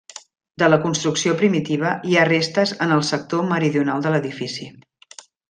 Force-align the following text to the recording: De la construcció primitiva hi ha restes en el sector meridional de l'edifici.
De 0.61 0.69
la 0.73 0.77
construcció 0.85 1.35
primitiva 1.41 1.91
hi 2.13 2.17
ha 2.17 2.23
restes 2.31 2.73
en 2.87 2.95
el 2.97 3.05
sector 3.11 3.45
meridional 3.53 4.07
de 4.09 4.15
l'edifici. 4.17 4.69